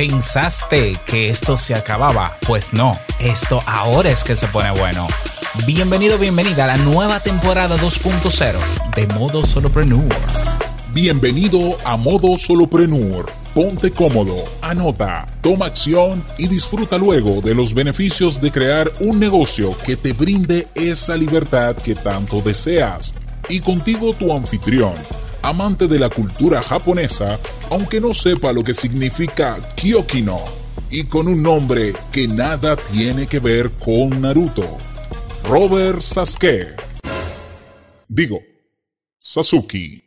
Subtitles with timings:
[0.00, 2.38] ¿Pensaste que esto se acababa?
[2.46, 5.06] Pues no, esto ahora es que se pone bueno.
[5.66, 8.58] Bienvenido, bienvenida a la nueva temporada 2.0
[8.96, 10.08] de Modo Solopreneur.
[10.94, 13.30] Bienvenido a Modo Solopreneur.
[13.54, 19.76] Ponte cómodo, anota, toma acción y disfruta luego de los beneficios de crear un negocio
[19.84, 23.14] que te brinde esa libertad que tanto deseas.
[23.50, 24.94] Y contigo tu anfitrión
[25.42, 27.38] amante de la cultura japonesa,
[27.70, 30.40] aunque no sepa lo que significa Kyokino,
[30.90, 34.76] y con un nombre que nada tiene que ver con Naruto.
[35.44, 36.74] Robert Sasuke.
[38.08, 38.40] Digo,
[39.20, 40.02] Sasuke.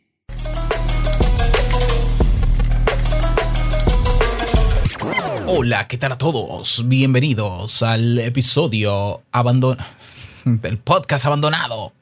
[5.47, 6.83] Hola, ¿qué tal a todos?
[6.87, 9.77] Bienvenidos al episodio abandon...
[10.45, 11.93] del podcast abandonado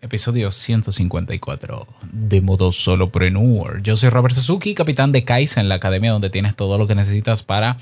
[0.00, 3.82] episodio 154 de modo solopreneur.
[3.82, 7.42] Yo soy Robert Suzuki, capitán de Kaizen, la academia donde tienes todo lo que necesitas
[7.42, 7.76] para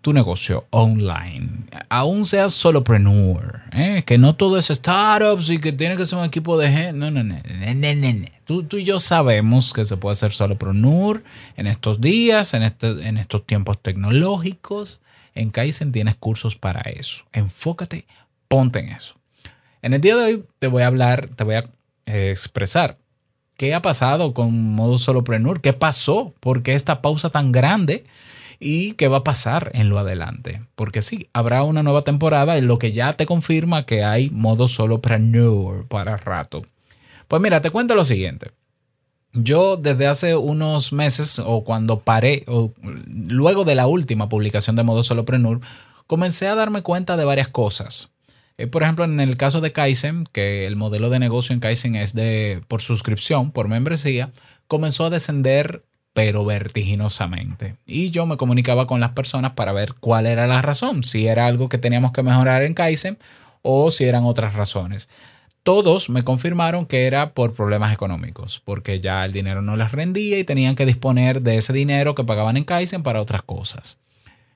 [0.00, 1.48] tu negocio online.
[1.88, 4.02] Aún seas solopreneur, ¿eh?
[4.04, 6.92] que no todo es startups y que tiene que ser un equipo de gente.
[6.92, 11.22] No, no, no, no, no, Tú, tú, y yo sabemos que se puede ser solopreneur
[11.56, 15.00] en estos días, en, este, en estos tiempos tecnológicos.
[15.34, 17.24] En Kaizen tienes cursos para eso.
[17.32, 18.04] Enfócate,
[18.48, 19.14] ponte en eso.
[19.82, 21.68] En el día de hoy te voy a hablar, te voy a
[22.06, 22.98] eh, expresar
[23.56, 28.04] qué ha pasado con Modo Solopreneur, qué pasó, por qué esta pausa tan grande
[28.60, 30.62] y qué va a pasar en lo adelante.
[30.76, 34.68] Porque sí, habrá una nueva temporada en lo que ya te confirma que hay Modo
[34.68, 36.62] Solopreneur para rato.
[37.26, 38.52] Pues mira, te cuento lo siguiente.
[39.32, 44.84] Yo desde hace unos meses o cuando paré, o luego de la última publicación de
[44.84, 45.60] Modo Solopreneur,
[46.06, 48.11] comencé a darme cuenta de varias cosas.
[48.62, 51.96] Eh, por ejemplo, en el caso de Kaizen, que el modelo de negocio en Kaizen
[51.96, 54.30] es de por suscripción, por membresía,
[54.68, 55.82] comenzó a descender
[56.12, 57.74] pero vertiginosamente.
[57.86, 61.46] Y yo me comunicaba con las personas para ver cuál era la razón, si era
[61.46, 63.18] algo que teníamos que mejorar en Kaizen
[63.62, 65.08] o si eran otras razones.
[65.64, 70.38] Todos me confirmaron que era por problemas económicos, porque ya el dinero no les rendía
[70.38, 73.98] y tenían que disponer de ese dinero que pagaban en Kaizen para otras cosas.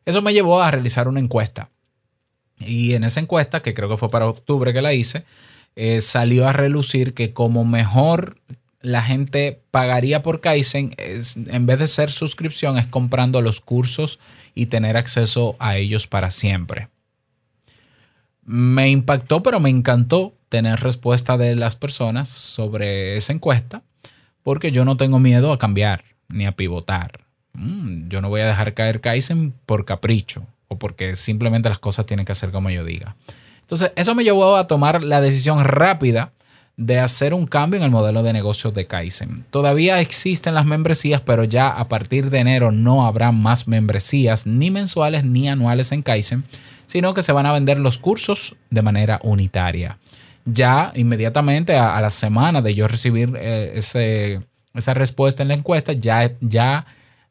[0.04, 1.70] Eso me llevó a realizar una encuesta
[2.58, 5.24] y en esa encuesta, que creo que fue para octubre que la hice,
[5.74, 8.38] eh, salió a relucir que como mejor
[8.80, 14.18] la gente pagaría por Kaizen, en vez de ser suscripción, es comprando los cursos
[14.54, 16.88] y tener acceso a ellos para siempre.
[18.44, 23.82] Me impactó, pero me encantó tener respuesta de las personas sobre esa encuesta,
[24.42, 27.24] porque yo no tengo miedo a cambiar ni a pivotar.
[27.54, 32.06] Mm, yo no voy a dejar caer Kaizen por capricho o porque simplemente las cosas
[32.06, 33.16] tienen que hacer como yo diga.
[33.60, 36.32] Entonces, eso me llevó a tomar la decisión rápida
[36.76, 39.44] de hacer un cambio en el modelo de negocio de Kaizen.
[39.50, 44.70] Todavía existen las membresías, pero ya a partir de enero no habrá más membresías ni
[44.70, 46.44] mensuales ni anuales en Kaizen,
[46.84, 49.98] sino que se van a vender los cursos de manera unitaria.
[50.44, 53.72] Ya inmediatamente a, la semana de yo recibir eh,
[54.74, 56.86] esa respuesta en la encuesta, ya, ya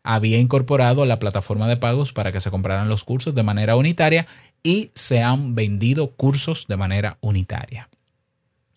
[0.06, 4.28] había incorporado la plataforma de pagos para que se compraran los cursos de manera unitaria
[4.62, 7.90] y se han vendido cursos de manera unitaria.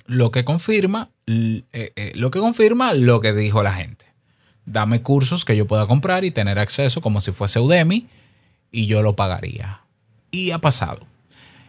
[0.06, 4.06] Lo que confirma, eh, eh, lo que confirma lo que dijo la gente.
[4.65, 8.06] Dame cursos que yo pueda comprar y tener acceso como si fuese Udemy
[8.72, 9.83] y yo lo pagaría.
[10.31, 11.06] Y ha pasado.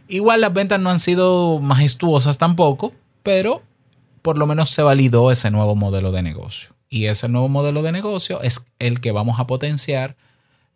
[0.08, 2.94] Igual las ventas no han sido majestuosas tampoco,
[3.24, 3.62] pero
[4.22, 6.79] por lo menos se validó ese nuevo modelo de negocio.
[6.90, 10.16] Y ese nuevo modelo de negocio es el que vamos a potenciar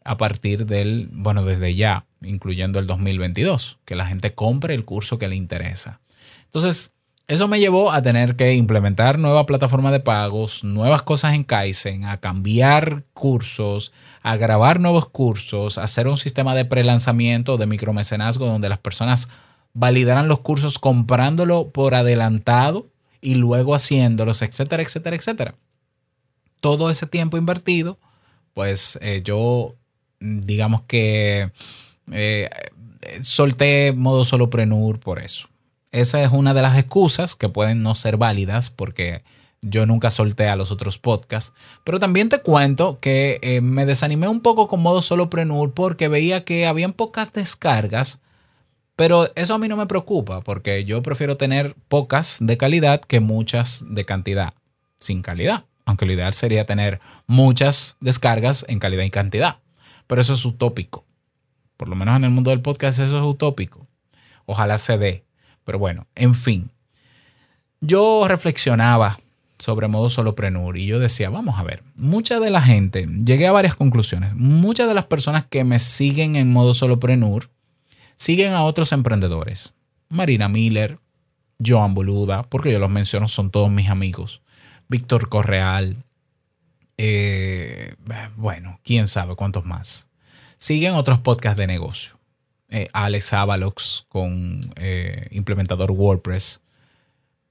[0.06, 5.18] a partir del, bueno, desde ya, incluyendo el 2022, que la gente compre el curso
[5.18, 6.02] que le interesa.
[6.46, 6.94] Entonces,
[7.28, 12.04] eso me llevó a tener que implementar nueva plataforma de pagos, nuevas cosas en Kaizen,
[12.04, 18.46] a cambiar cursos, a grabar nuevos cursos, a hacer un sistema de prelanzamiento, de micromecenazgo,
[18.46, 19.30] donde las personas
[19.74, 22.90] validaran los cursos comprándolo por adelantado
[23.22, 25.56] y luego haciéndolos, etcétera, etcétera, etcétera
[26.64, 28.00] todo ese tiempo invertido,
[28.54, 29.76] pues eh, yo
[30.22, 31.52] digamos que
[32.10, 32.50] eh,
[33.22, 35.50] solté modo solopreneur por eso.
[35.92, 39.24] Esa es una de las excusas que pueden no ser válidas porque
[39.62, 41.54] yo nunca solté a los otros podcasts.
[41.84, 46.46] Pero también te cuento que eh, me desanimé un poco con modo solopreneur porque veía
[46.46, 48.22] que habían pocas descargas.
[48.96, 53.20] Pero eso a mí no me preocupa porque yo prefiero tener pocas de calidad que
[53.20, 54.54] muchas de cantidad
[54.98, 59.58] sin calidad aunque lo ideal sería tener muchas descargas en calidad y cantidad.
[60.08, 61.06] Pero eso es utópico.
[61.78, 63.88] Por lo menos en el mundo del podcast eso es utópico.
[64.46, 65.24] Ojalá se dé.
[65.64, 66.72] Pero bueno, en fin.
[67.82, 69.20] Yo reflexionaba
[69.60, 73.52] sobre modo soloprenur y yo decía, vamos a ver, mucha de la gente, llegué a
[73.52, 77.50] varias conclusiones, muchas de las personas que me siguen en modo soloprenur
[78.16, 79.74] siguen a otros emprendedores.
[80.10, 81.00] Marina Miller,
[81.66, 84.42] Joan Boluda, porque yo los menciono, son todos mis amigos.
[84.94, 86.04] Víctor Correal,
[87.00, 87.96] eh,
[88.36, 90.08] bueno, quién sabe cuántos más.
[90.58, 92.20] Siguen otros podcasts de negocio.
[92.70, 96.62] Eh, Alex Avalox con eh, implementador WordPress.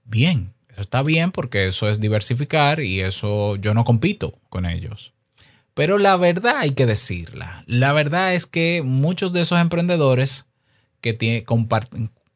[0.04, 5.12] Bien, eso está bien porque eso es diversificar y eso yo no compito con ellos.
[5.74, 7.64] Pero la verdad hay que decirla.
[7.66, 10.46] La verdad es que muchos de esos emprendedores
[11.00, 11.44] que tiene,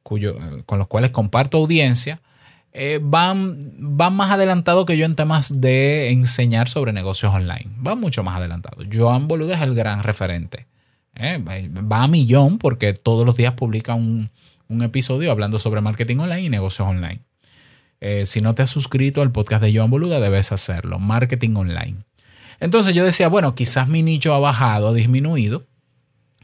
[0.02, 0.36] cuyo,
[0.66, 2.20] con los cuales comparto audiencia
[2.78, 7.70] eh, van, van más adelantados que yo en temas de enseñar sobre negocios online.
[7.78, 8.86] Van mucho más adelantados.
[8.92, 10.66] Joan Boluda es el gran referente.
[11.14, 14.30] Eh, va a millón porque todos los días publica un,
[14.68, 17.22] un episodio hablando sobre marketing online y negocios online.
[18.00, 20.98] Eh, si no te has suscrito al podcast de Joan Boluda, debes hacerlo.
[20.98, 22.04] Marketing online.
[22.60, 25.64] Entonces yo decía, bueno, quizás mi nicho ha bajado, ha disminuido,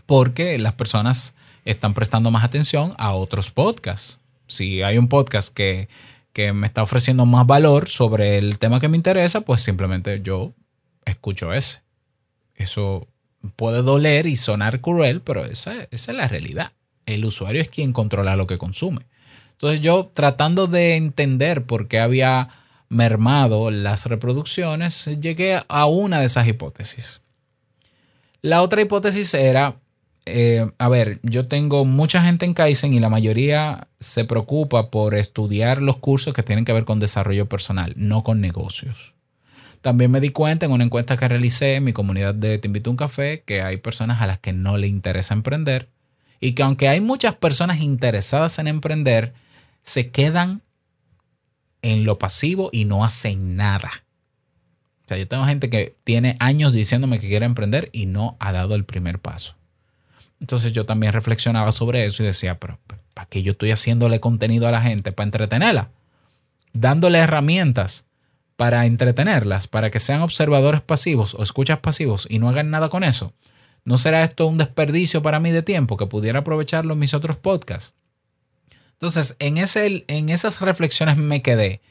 [0.06, 1.34] porque las personas
[1.66, 4.18] están prestando más atención a otros podcasts.
[4.46, 5.88] Si hay un podcast que,
[6.32, 10.54] que me está ofreciendo más valor sobre el tema que me interesa, pues simplemente yo
[11.04, 11.82] escucho ese.
[12.54, 13.08] Eso
[13.56, 16.72] puede doler y sonar cruel, pero esa, es la realidad.
[17.06, 19.06] El usuario es quien controla lo que consume.
[19.52, 22.48] Entonces yo tratando de entender por qué había
[22.88, 27.20] mermado las reproducciones, llegué a una de esas hipótesis.
[28.42, 29.76] La otra hipótesis era,
[30.24, 35.14] eh, a ver, yo tengo mucha gente en Kaizen y la mayoría se preocupa por
[35.14, 39.14] estudiar los cursos que tienen que ver con desarrollo personal, no con negocios.
[39.80, 42.88] También me di cuenta en una encuesta que realicé en mi comunidad de Te invito
[42.88, 45.88] un café que hay personas a las que no le interesa emprender
[46.38, 49.32] y que aunque hay muchas personas interesadas en emprender,
[49.82, 50.62] se quedan
[51.82, 53.90] en lo pasivo y no hacen nada.
[55.04, 58.52] O sea, yo tengo gente que tiene años diciéndome que quiere emprender y no ha
[58.52, 59.56] dado el primer paso.
[60.42, 62.80] Entonces yo también reflexionaba sobre eso y decía, pero
[63.14, 65.12] ¿para qué yo estoy haciéndole contenido a la gente?
[65.12, 65.90] Para entretenerla.
[66.72, 68.06] Dándole herramientas
[68.56, 73.04] para entretenerlas, para que sean observadores pasivos o escuchas pasivos y no hagan nada con
[73.04, 73.32] eso.
[73.84, 77.36] ¿No será esto un desperdicio para mí de tiempo que pudiera aprovecharlo en mis otros
[77.36, 77.94] podcasts?
[78.94, 81.82] Entonces, en, ese, en esas reflexiones me quedé.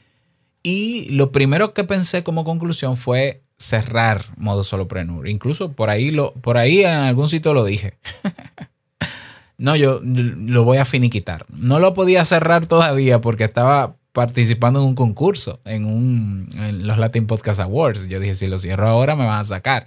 [0.62, 5.28] Y lo primero que pensé como conclusión fue cerrar modo solopreneur.
[5.28, 7.94] Incluso por ahí, lo, por ahí en algún sitio lo dije.
[9.58, 11.46] no, yo lo voy a finiquitar.
[11.48, 16.98] No lo podía cerrar todavía porque estaba participando en un concurso en, un, en los
[16.98, 18.08] Latin Podcast Awards.
[18.08, 19.86] Yo dije, si lo cierro ahora me van a sacar.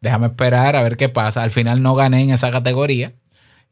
[0.00, 1.42] Déjame esperar a ver qué pasa.
[1.42, 3.14] Al final no gané en esa categoría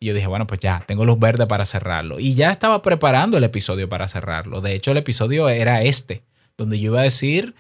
[0.03, 2.19] y yo dije, bueno, pues ya, tengo luz verde para cerrarlo.
[2.19, 4.63] Y ya estaba preparando el episodio para cerrarlo.
[4.63, 6.23] De hecho, el episodio era este,
[6.57, 7.55] donde yo iba a decir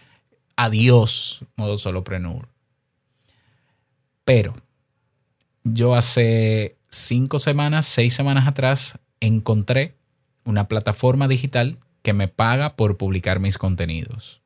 [0.64, 2.48] adiós, modo solopreneur.
[4.24, 4.54] Pero
[5.64, 9.94] yo hace cinco semanas, seis semanas atrás, encontré
[10.44, 14.40] una plataforma digital que me paga por publicar mis contenidos.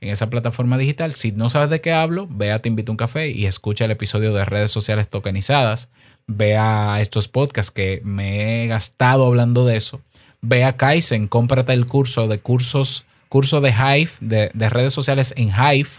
[0.00, 2.94] En esa plataforma digital, si no sabes de qué hablo, ve a Te Invito a
[2.94, 5.90] un Café y escucha el episodio de redes sociales tokenizadas
[6.28, 10.00] vea estos podcasts que me he gastado hablando de eso.
[10.40, 15.34] Ve a Kaizen, cómprate el curso de cursos, curso de Hive, de, de redes sociales
[15.36, 15.90] en Hive,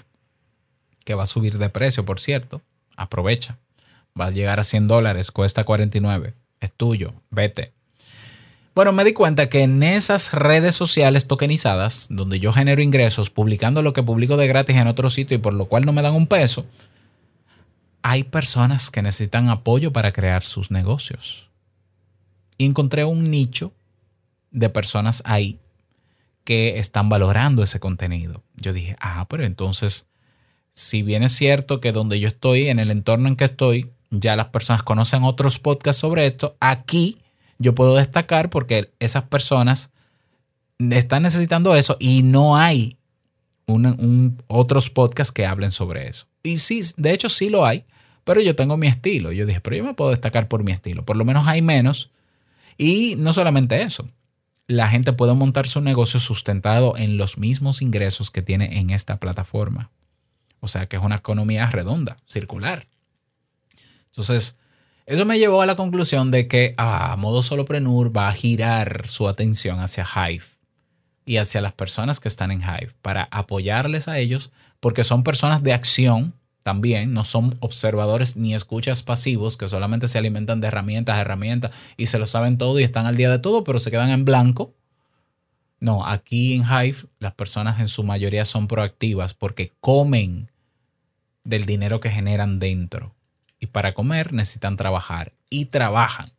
[1.06, 2.62] que va a subir de precio, por cierto.
[2.96, 3.58] Aprovecha.
[4.20, 6.34] Va a llegar a 100 dólares, cuesta 49.
[6.60, 7.72] Es tuyo, vete.
[8.76, 13.82] Bueno, me di cuenta que en esas redes sociales tokenizadas, donde yo genero ingresos publicando
[13.82, 16.14] lo que publico de gratis en otro sitio y por lo cual no me dan
[16.14, 16.66] un peso,
[18.02, 21.50] hay personas que necesitan apoyo para crear sus negocios.
[22.58, 23.74] Y encontré un nicho
[24.52, 25.60] de personas ahí
[26.44, 28.44] que están valorando ese contenido.
[28.56, 30.08] Yo dije, ah, pero entonces,
[30.72, 34.36] si bien es cierto que donde yo estoy, en el entorno en que estoy, ya
[34.36, 37.20] las personas conocen otros podcasts sobre esto, aquí
[37.60, 39.92] yo puedo destacar porque esas personas
[40.80, 42.98] están necesitando eso y no hay
[44.48, 46.26] otros podcasts que hablen sobre eso.
[46.42, 47.86] Y sí, de hecho sí lo hay,
[48.24, 49.32] pero yo tengo mi estilo.
[49.32, 51.06] Yo dije, pero yo me puedo destacar por mi estilo.
[51.06, 52.10] Por lo menos hay menos.
[52.78, 54.08] Y no solamente eso,
[54.70, 59.20] la gente puede montar su negocio sustentado en los mismos ingresos que tiene en esta
[59.20, 59.90] plataforma.
[60.60, 62.86] O sea que es una economía redonda, circular.
[64.12, 64.58] Entonces,
[65.08, 69.08] eso me llevó a la conclusión de que a ah, modo solopreneur va a girar
[69.08, 70.46] su atención hacia Hive
[71.26, 75.64] y hacia las personas que están en Hive para apoyarles a ellos porque son personas
[75.64, 76.36] de acción
[76.70, 82.06] también, no son observadores ni escuchas pasivos que solamente se alimentan de herramientas, herramientas y
[82.06, 84.76] se lo saben todo y están al día de todo, pero se quedan en blanco
[85.80, 90.52] No, aquí en Hive las personas en su mayoría son proactivas porque comen
[91.44, 93.16] del dinero que generan dentro.
[93.60, 95.34] Y para comer necesitan trabajar.
[95.50, 96.30] Y trabajan.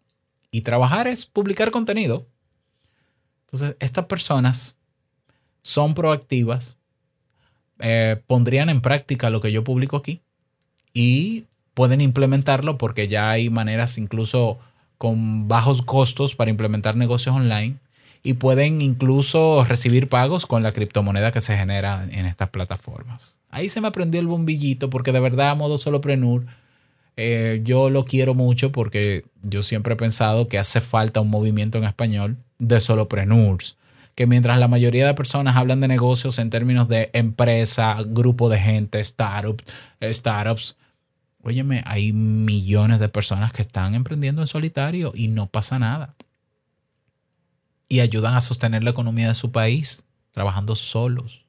[0.53, 2.29] Y trabajar es publicar contenido.
[3.47, 4.77] Entonces, estas personas
[5.63, 6.77] son proactivas,
[7.81, 10.21] eh, pondrían en práctica lo que yo publico aquí
[10.93, 11.45] y
[11.75, 14.59] pueden implementarlo porque ya hay maneras incluso
[14.99, 17.77] con bajos costos para implementar negocios online
[18.23, 23.37] y pueden incluso recibir pagos con la criptomoneda que se genera en estas plataformas.
[23.49, 26.45] Ahí se me prendió el bombillito porque de verdad modo soloprenur
[27.17, 31.79] eh, yo lo quiero mucho porque yo siempre he pensado que hace falta un movimiento
[31.79, 33.77] en español de solopreneurs.
[34.15, 38.59] Que mientras la mayoría de personas hablan de negocios en términos de empresa, grupo de
[38.59, 39.65] gente, startups,
[40.03, 40.77] startups,
[41.43, 46.15] óyeme, hay millones de personas que están emprendiendo en solitario y no pasa nada
[47.91, 51.45] y ayudan a sostener la economía de su país trabajando solos.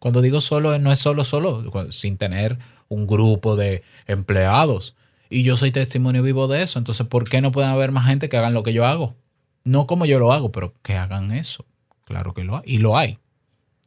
[0.00, 4.96] Cuando digo solo, no es solo, solo, sin tener un grupo de empleados.
[5.30, 6.80] Y yo soy testimonio vivo de eso.
[6.80, 9.14] Entonces, ¿por qué no pueden haber más gente que hagan lo que yo hago?
[9.62, 11.64] No como yo lo hago, pero que hagan eso.
[12.04, 12.62] Claro que lo hay.
[12.66, 13.18] Y lo hay.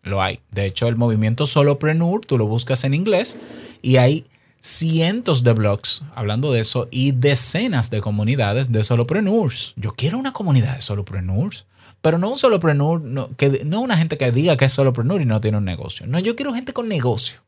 [0.04, 0.40] Lo hay.
[0.52, 3.38] De hecho, el movimiento Solopreneur, tú lo buscas en inglés
[3.82, 4.26] y hay
[4.60, 9.74] cientos de blogs hablando de eso y decenas de comunidades de solopreneurs.
[9.76, 11.66] Yo quiero una comunidad de solopreneurs.
[12.02, 15.26] Pero no un solopreneur, no, que, no una gente que diga que es solopreneur y
[15.26, 16.06] no tiene un negocio.
[16.06, 17.42] No, yo quiero gente con negocio.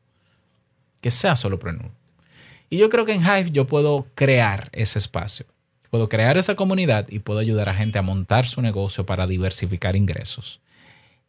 [1.00, 1.90] Que sea solopreneur.
[2.68, 5.46] Y yo creo que en Hive yo puedo crear ese espacio.
[5.90, 9.96] Puedo crear esa comunidad y puedo ayudar a gente a montar su negocio para diversificar
[9.96, 10.60] ingresos.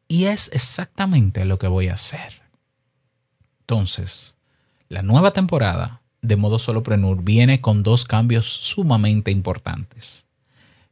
[0.07, 2.41] Y es exactamente lo que voy a hacer.
[3.61, 4.37] Entonces,
[4.87, 10.27] la nueva temporada de modo solopreneur viene con dos cambios sumamente importantes.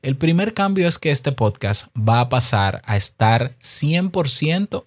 [0.01, 4.85] El primer cambio es que este podcast va a pasar a estar 100%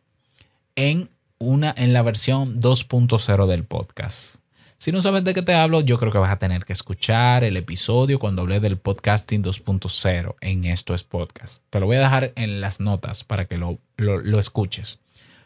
[0.74, 4.41] en, una, en la versión 2.0 del podcast.
[4.82, 7.44] Si no sabes de qué te hablo, yo creo que vas a tener que escuchar
[7.44, 11.62] el episodio cuando hablé del podcasting 2.0 en Esto es Podcast.
[11.70, 14.98] Te lo voy a dejar en las notas para que lo, lo, escuches.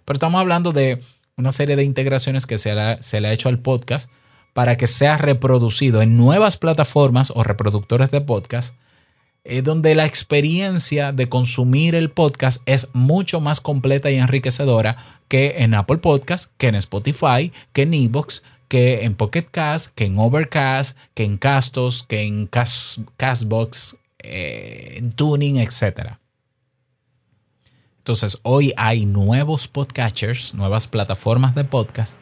[0.07, 1.03] Pero estamos hablando de
[1.37, 4.11] una serie de integraciones que se, se le ha hecho al podcast
[4.55, 8.75] para que sea reproducido en nuevas plataformas o reproductores de podcast
[9.49, 14.97] eh, donde la experiencia de consumir el podcast es mucho más completa y enriquecedora
[15.29, 20.07] que en Apple Podcast, que en Spotify, que en Evox, que en Pocket Cast, que
[20.07, 22.49] en Overcast, que en Castos, que en
[23.17, 26.19] Castbox, eh, en Tuning, etc.
[27.99, 32.17] Entonces, hoy hay nuevos podcatchers, nuevas plataformas de podcast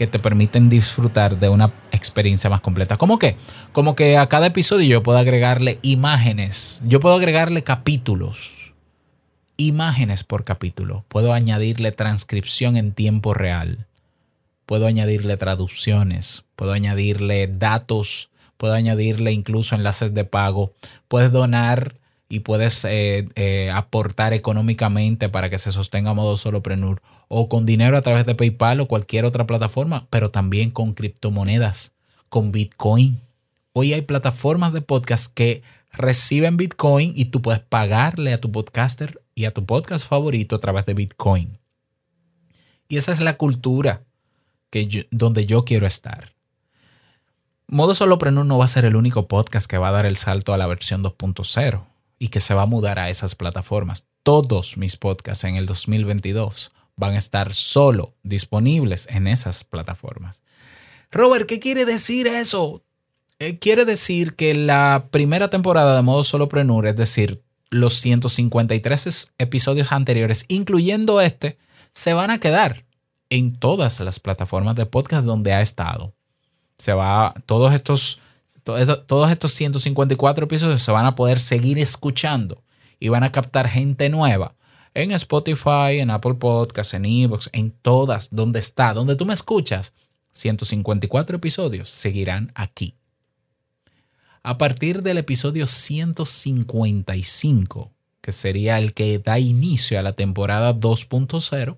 [0.00, 2.96] que te permiten disfrutar de una experiencia más completa.
[2.96, 3.36] ¿Cómo que?
[3.72, 8.72] Como que a cada episodio yo puedo agregarle imágenes, yo puedo agregarle capítulos,
[9.58, 13.88] imágenes por capítulo, puedo añadirle transcripción en tiempo real,
[14.70, 20.74] puedo añadirle traducciones, puedo añadirle datos, puedo añadirle incluso enlaces de pago,
[21.08, 21.96] puedes donar
[22.28, 27.96] y puedes eh, eh, aportar económicamente para que se sostenga modo soloprenur o con dinero
[27.96, 31.90] a través de PayPal o cualquier otra plataforma, pero también con criptomonedas,
[32.28, 33.18] con Bitcoin.
[33.72, 39.20] Hoy hay plataformas de podcast que reciben Bitcoin y tú puedes pagarle a tu podcaster
[39.34, 41.58] y a tu podcast favorito a través de Bitcoin.
[42.86, 44.04] Y esa es la cultura
[44.70, 46.32] que donde yo quiero estar.
[47.66, 50.52] Modo Soloprenur no va a ser el único podcast que va a dar el salto
[50.52, 51.84] a la versión 2.0
[52.18, 54.06] y que se va a mudar a esas plataformas.
[54.22, 60.42] Todos mis podcasts en el 2022 van a estar solo disponibles en esas plataformas.
[61.12, 62.82] Robert, ¿qué quiere decir eso?
[63.38, 69.92] Eh, quiere decir que la primera temporada de modo solopreneur, es decir, los 153 episodios
[69.92, 71.56] anteriores, incluyendo este,
[71.92, 72.84] se van a quedar
[73.30, 76.12] en todas las plataformas de podcast donde ha estado.
[76.76, 78.20] Se va, todos estos
[78.62, 82.62] todos estos 154 episodios se van a poder seguir escuchando
[82.98, 84.54] y van a captar gente nueva
[84.94, 89.94] en Spotify, en Apple Podcasts, en Evox, en todas, donde está, donde tú me escuchas.
[90.32, 92.94] 154 episodios seguirán aquí.
[94.42, 101.76] A partir del episodio 155, que sería el que da inicio a la temporada 2.0,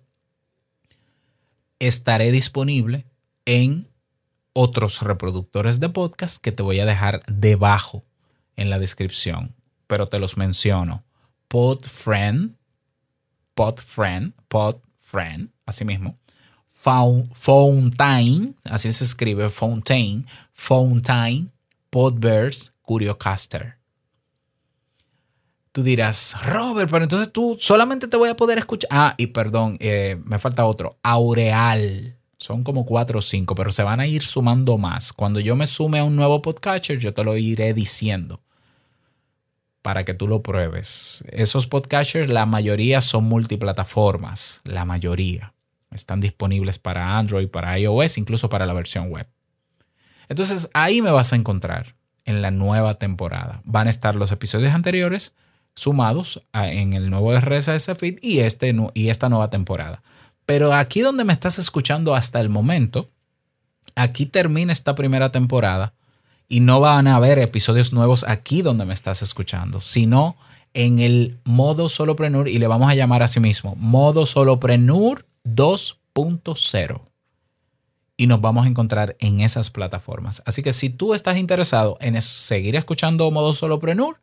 [1.86, 3.06] estaré disponible
[3.44, 3.88] en
[4.52, 8.04] otros reproductores de podcast que te voy a dejar debajo
[8.54, 9.56] en la descripción,
[9.88, 11.02] pero te los menciono.
[11.48, 12.56] Podfriend,
[13.54, 16.16] Podfriend, Podfriend, así mismo.
[16.72, 21.50] Fountain, así se escribe, Fountain, Fountain,
[21.90, 23.81] Podverse, Curiocaster.
[25.72, 28.90] Tú dirás, Robert, pero entonces tú solamente te voy a poder escuchar.
[28.92, 30.98] Ah, y perdón, eh, me falta otro.
[31.02, 32.16] Aureal.
[32.36, 35.12] Son como cuatro o cinco, pero se van a ir sumando más.
[35.12, 38.42] Cuando yo me sume a un nuevo podcatcher, yo te lo iré diciendo
[39.80, 41.24] para que tú lo pruebes.
[41.30, 45.54] Esos podcatchers, la mayoría son multiplataformas, la mayoría.
[45.90, 49.26] Están disponibles para Android, para iOS, incluso para la versión web.
[50.28, 53.62] Entonces ahí me vas a encontrar en la nueva temporada.
[53.64, 55.34] Van a estar los episodios anteriores
[55.74, 60.02] sumados en el nuevo RSS feed y, este, y esta nueva temporada.
[60.46, 63.10] Pero aquí donde me estás escuchando hasta el momento,
[63.94, 65.94] aquí termina esta primera temporada
[66.48, 70.36] y no van a haber episodios nuevos aquí donde me estás escuchando, sino
[70.74, 77.00] en el modo solopreneur y le vamos a llamar a sí mismo modo solopreneur 2.0
[78.16, 80.42] y nos vamos a encontrar en esas plataformas.
[80.46, 84.20] Así que si tú estás interesado en seguir escuchando modo solopreneur,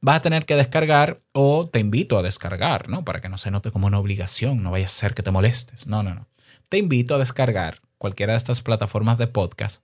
[0.00, 3.04] vas a tener que descargar o te invito a descargar, ¿no?
[3.04, 5.86] Para que no se note como una obligación, no vaya a ser que te molestes.
[5.86, 6.28] No, no, no.
[6.68, 9.82] Te invito a descargar cualquiera de estas plataformas de podcast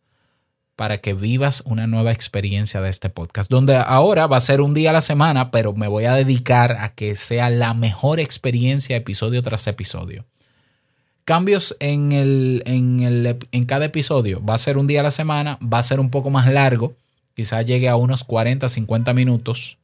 [0.75, 4.75] para que vivas una nueva experiencia de este podcast, donde ahora va a ser un
[4.75, 8.95] día a la semana, pero me voy a dedicar a que sea la mejor experiencia
[8.95, 10.27] episodio tras episodio.
[11.25, 14.45] Cambios en, el, en, el, en cada episodio.
[14.45, 16.95] Va a ser un día a la semana, va a ser un poco más largo,
[17.35, 19.79] quizás llegue a unos 40, 50 minutos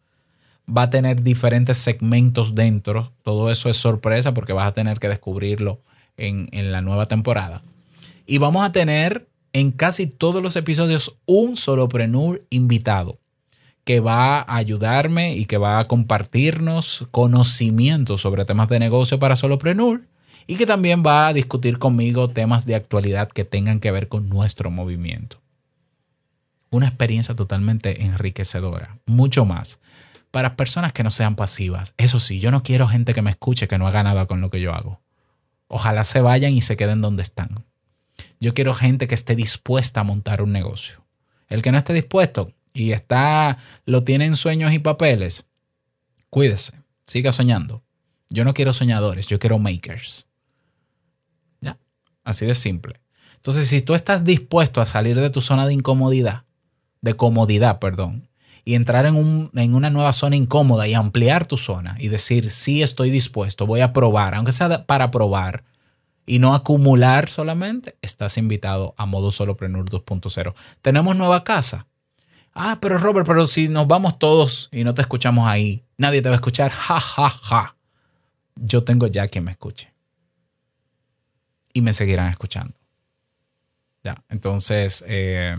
[0.69, 3.13] va a tener diferentes segmentos dentro.
[3.23, 5.81] Todo eso es sorpresa porque vas a tener que descubrirlo
[6.17, 7.63] en, la nueva temporada.
[8.27, 13.19] Y vamos a tener en casi todos los episodios un solopreneur invitado
[13.85, 19.37] que va a ayudarme y que va a compartirnos conocimientos sobre temas de negocio para
[19.37, 20.07] solopreneur
[20.47, 24.29] y que también va a discutir conmigo temas de actualidad que tengan que ver con
[24.29, 25.41] nuestro movimiento.
[26.71, 29.81] Una experiencia totalmente enriquecedora, mucho más
[30.33, 31.95] para personas que no sean pasivas.
[31.99, 34.51] Eso sí, yo no quiero gente que me escuche que no haga nada con lo
[34.51, 35.01] que yo hago.
[35.69, 37.65] Ojalá se vayan y se queden donde están.
[38.41, 41.05] Yo quiero gente que esté dispuesta a montar un negocio.
[41.49, 45.47] El que no esté dispuesto y está lo tiene en sueños y papeles,
[46.31, 46.73] cuídese,
[47.07, 47.83] siga soñando.
[48.31, 50.27] Yo no quiero soñadores, yo quiero makers.
[51.61, 51.79] Ya,
[52.25, 53.01] así de simple.
[53.37, 56.45] Entonces, si tú estás dispuesto a salir de tu zona de incomodidad,
[57.03, 58.29] de comodidad, perdón,
[58.65, 62.51] y entrar en, un, en, una nueva zona incómoda y ampliar tu zona y decir,
[62.51, 65.65] sí estoy dispuesto, voy a probar, aunque sea para probar
[66.25, 70.55] y no acumular solamente, estás invitado a Modo Solopreneur 2.0.
[70.81, 71.87] Tenemos nueva casa.
[72.55, 76.29] Ah, pero Robert, pero si nos vamos todos y no te escuchamos ahí, nadie te
[76.29, 76.71] va a escuchar.
[76.89, 77.77] Ja, ja, ja.
[78.55, 79.93] Yo tengo ya quien me escuche.
[81.73, 82.75] Y me seguirán escuchando.
[84.05, 85.03] Ya, entonces...
[85.09, 85.57] Eh,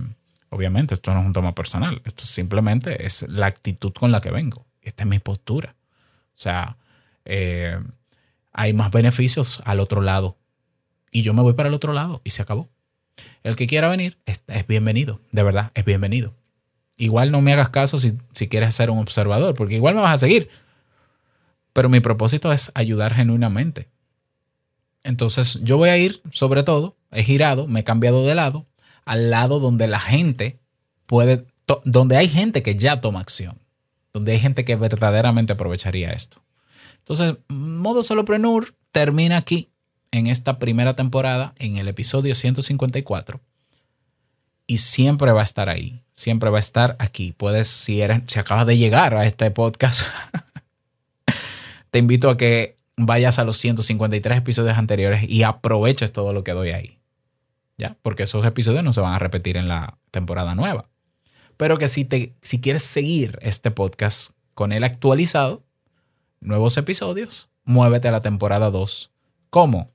[0.53, 4.29] Obviamente, esto no es un tema personal, esto simplemente es la actitud con la que
[4.29, 4.67] vengo.
[4.83, 5.75] Esta es mi postura.
[6.27, 6.77] O sea,
[7.25, 7.79] eh,
[8.51, 10.37] hay más beneficios al otro lado.
[11.09, 12.69] Y yo me voy para el otro lado y se acabó.
[13.41, 16.35] El que quiera venir es, bienvenido, de verdad, es bienvenido.
[16.97, 20.13] Igual no me hagas caso si, si quieres ser un observador, porque igual me vas
[20.13, 20.49] a seguir.
[21.73, 23.87] Pero mi propósito es ayudar genuinamente.
[25.03, 28.67] Entonces yo voy a ir, sobre todo, he girado, me he cambiado de lado
[29.05, 30.59] al lado donde la gente
[31.05, 31.45] puede,
[31.83, 33.59] donde hay gente que ya toma acción,
[34.13, 36.41] donde hay gente que verdaderamente aprovecharía esto.
[36.99, 39.69] Entonces, modo solopreneur termina aquí
[40.11, 43.41] en esta primera temporada, en el episodio 154.
[44.67, 47.33] Y siempre va a estar ahí, siempre va a estar aquí.
[47.35, 50.03] Puedes, si, eres, si acabas de llegar a este podcast,
[51.91, 56.53] te invito a que vayas a los 153 episodios anteriores y aproveches todo lo que
[56.53, 56.99] doy ahí.
[58.01, 60.89] Porque esos episodios no se van a repetir en la temporada nueva.
[61.57, 65.63] Pero que si, te, si quieres seguir este podcast con él actualizado,
[66.39, 69.11] nuevos episodios, muévete a la temporada 2.
[69.49, 69.91] ¿Cómo?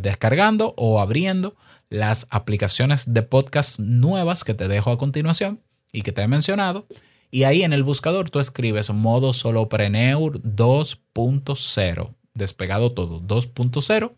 [0.00, 1.54] Descargando o abriendo
[1.88, 5.60] las aplicaciones de podcast nuevas que te dejo a continuación
[5.92, 6.86] y que te he mencionado.
[7.30, 12.14] Y ahí en el buscador tú escribes modo solopreneur 2.0.
[12.34, 14.12] Despegado todo, 2.0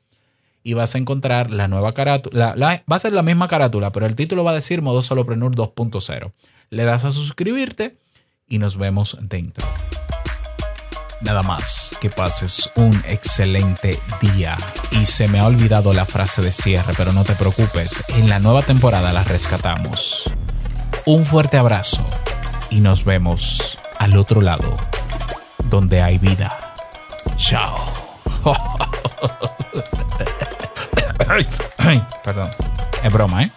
[0.62, 2.54] y vas a encontrar la nueva carátula.
[2.56, 6.32] va a ser la misma carátula, pero el título va a decir Modo Solopreneur 2.0.
[6.70, 7.98] Le das a suscribirte
[8.48, 9.66] y nos vemos dentro.
[11.22, 14.56] Nada más, que pases un excelente día.
[14.90, 18.40] Y se me ha olvidado la frase de cierre, pero no te preocupes, en la
[18.40, 20.24] nueva temporada la rescatamos.
[21.06, 22.04] Un fuerte abrazo
[22.70, 24.76] y nos vemos al otro lado,
[25.64, 26.74] donde hay vida.
[27.36, 27.76] Chao.
[31.32, 31.46] Ay,
[31.78, 32.50] ay, perdón.
[33.02, 33.50] Es broma, ¿eh?